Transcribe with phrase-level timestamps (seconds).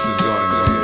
[0.00, 0.79] This is going to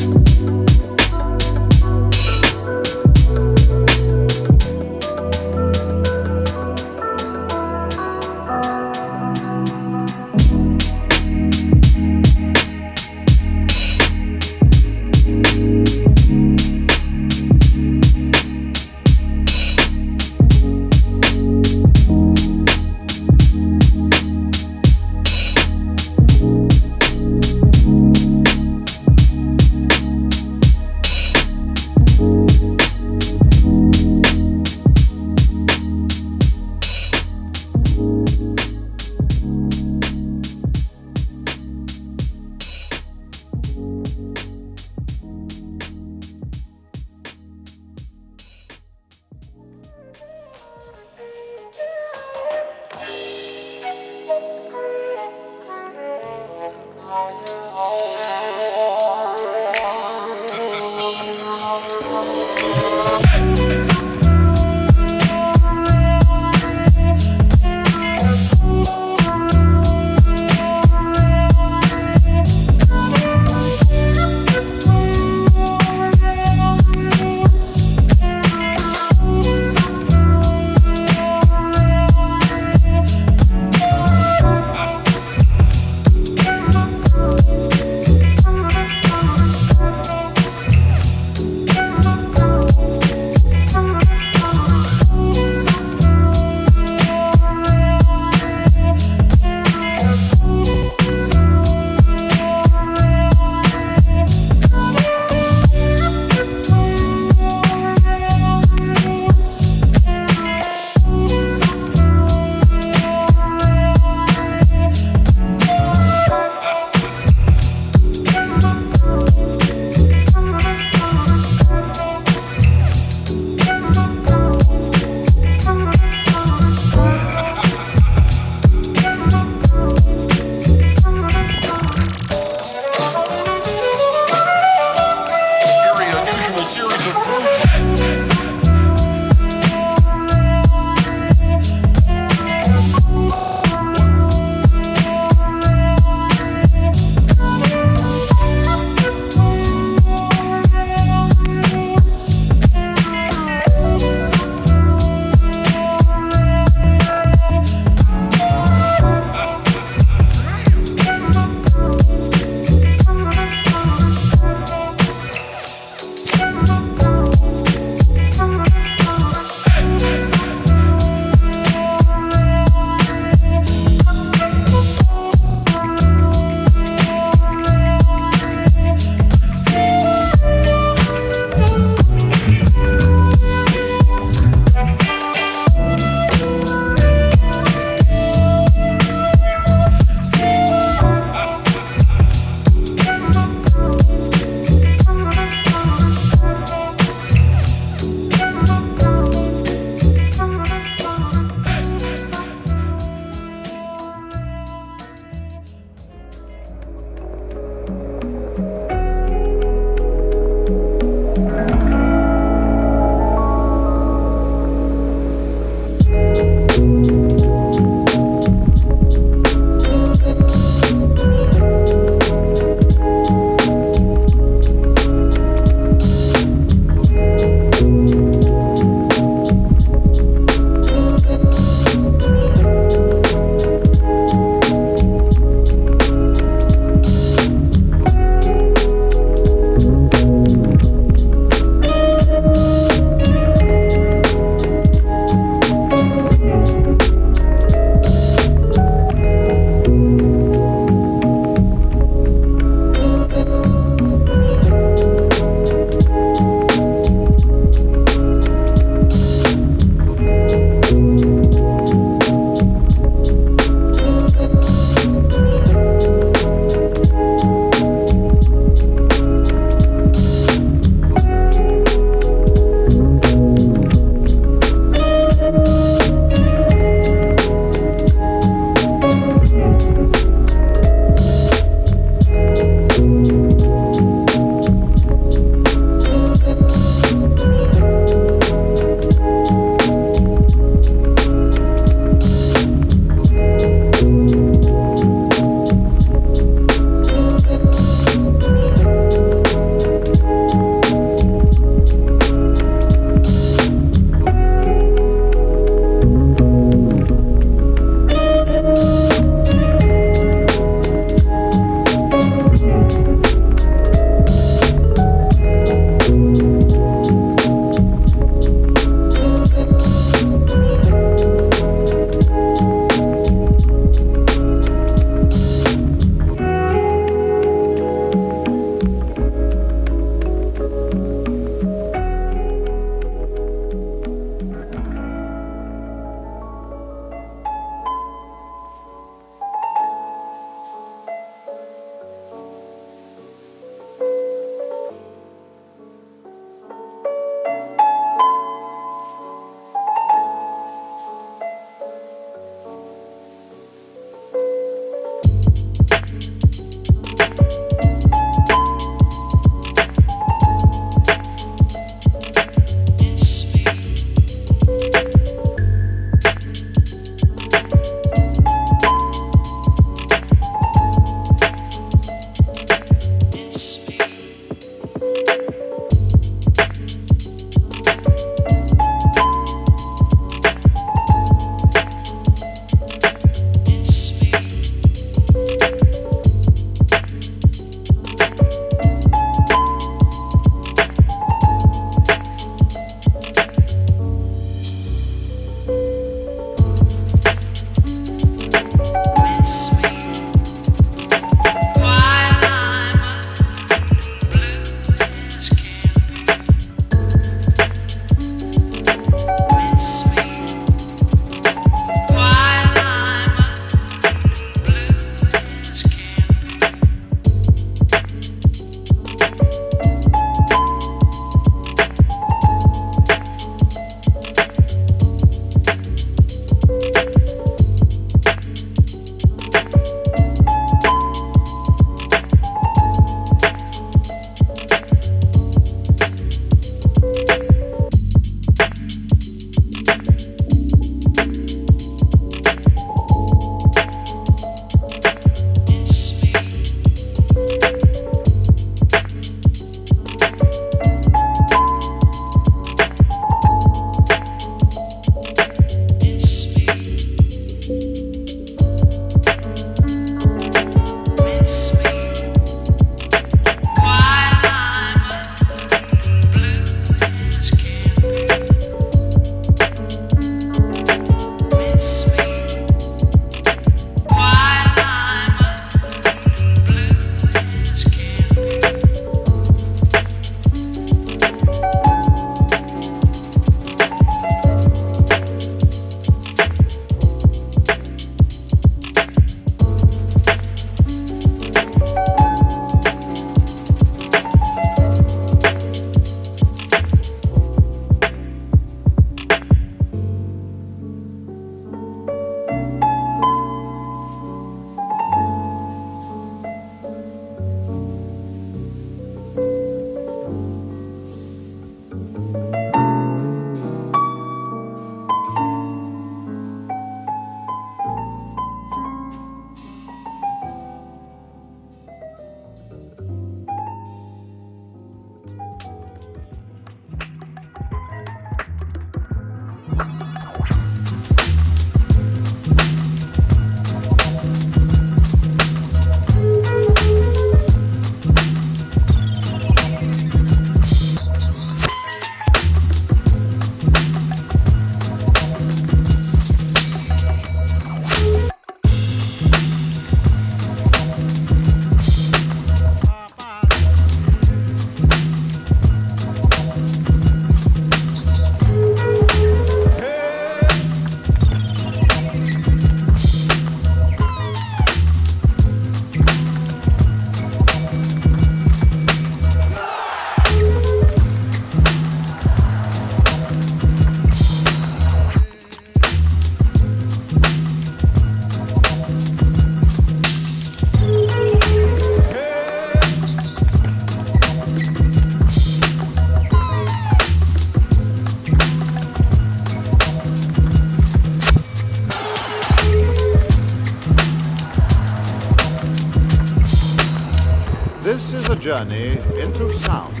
[598.54, 598.90] journey
[599.20, 600.00] into sound.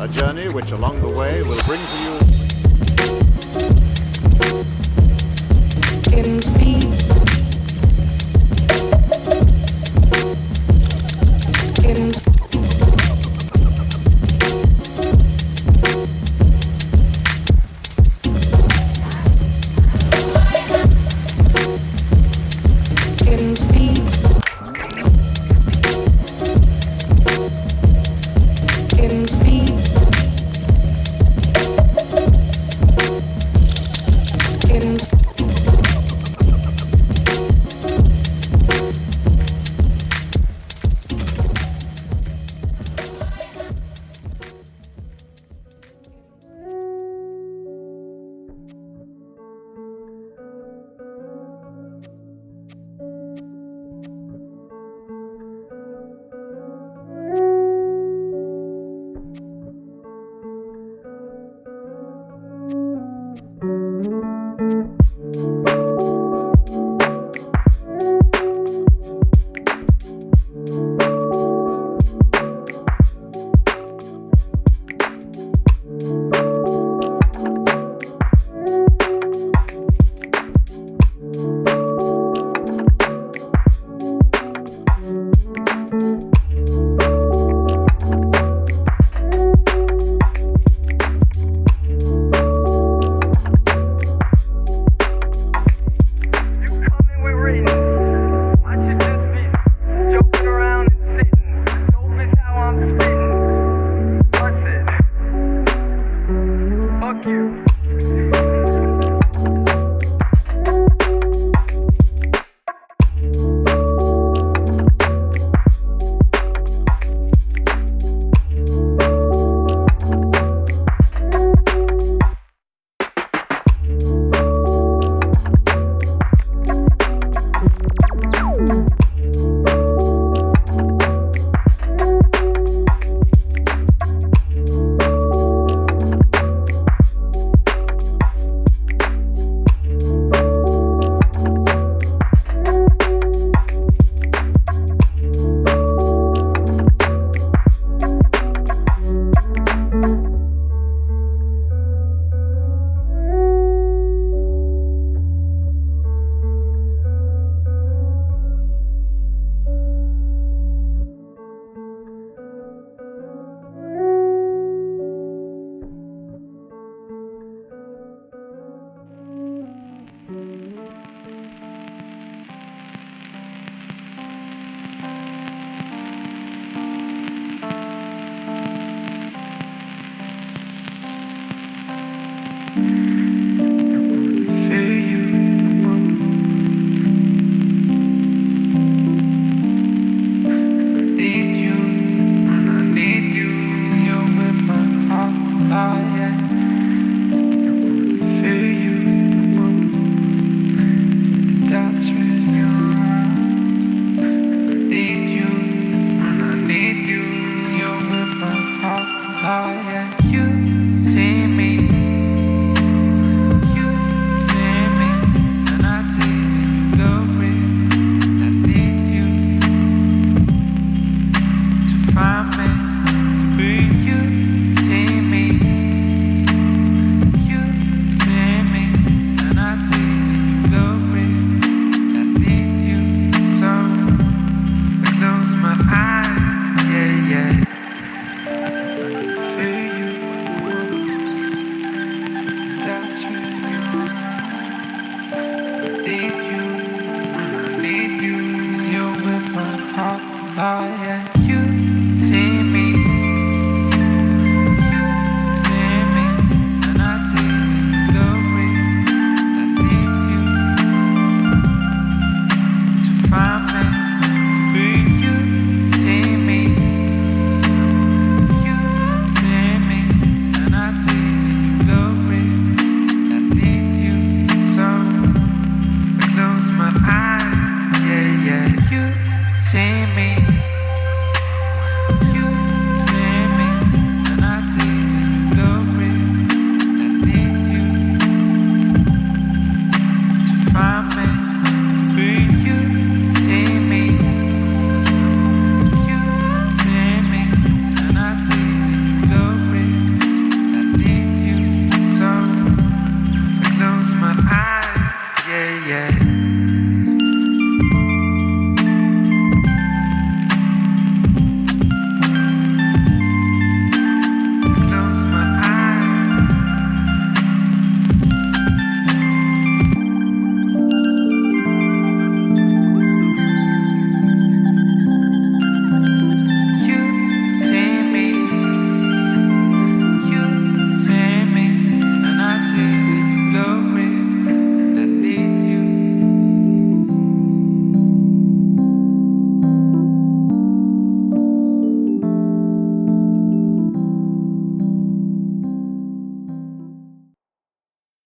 [0.00, 2.17] A journey which along the way will bring to you